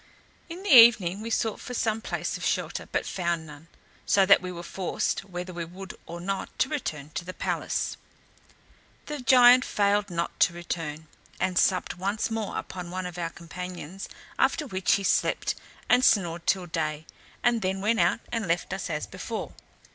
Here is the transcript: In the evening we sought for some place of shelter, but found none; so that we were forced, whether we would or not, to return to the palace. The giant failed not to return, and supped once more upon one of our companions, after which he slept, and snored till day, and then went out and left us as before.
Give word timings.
In 0.49 0.63
the 0.63 0.73
evening 0.75 1.21
we 1.21 1.29
sought 1.29 1.59
for 1.59 1.75
some 1.75 2.01
place 2.01 2.35
of 2.35 2.43
shelter, 2.43 2.87
but 2.91 3.05
found 3.05 3.45
none; 3.45 3.67
so 4.03 4.25
that 4.25 4.41
we 4.41 4.51
were 4.51 4.63
forced, 4.63 5.23
whether 5.25 5.53
we 5.53 5.63
would 5.63 5.93
or 6.07 6.19
not, 6.19 6.57
to 6.57 6.69
return 6.69 7.11
to 7.11 7.23
the 7.23 7.35
palace. 7.35 7.97
The 9.05 9.19
giant 9.21 9.63
failed 9.63 10.09
not 10.09 10.39
to 10.39 10.53
return, 10.53 11.05
and 11.39 11.55
supped 11.55 11.99
once 11.99 12.31
more 12.31 12.57
upon 12.57 12.89
one 12.89 13.05
of 13.05 13.19
our 13.19 13.29
companions, 13.29 14.09
after 14.39 14.65
which 14.65 14.93
he 14.93 15.03
slept, 15.03 15.53
and 15.87 16.03
snored 16.03 16.47
till 16.47 16.65
day, 16.65 17.05
and 17.43 17.61
then 17.61 17.79
went 17.79 17.99
out 17.99 18.21
and 18.31 18.47
left 18.47 18.73
us 18.73 18.89
as 18.89 19.05
before. 19.05 19.53